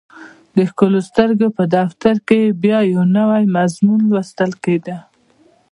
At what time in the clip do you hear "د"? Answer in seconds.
0.55-0.57